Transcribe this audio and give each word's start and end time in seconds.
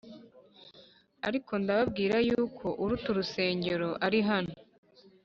ariko 1.27 1.51
ndababwira 1.61 2.15
yuko 2.27 2.65
uruta 2.81 3.07
urusengero 3.13 3.89
ari 4.05 4.19
hano” 4.29 4.53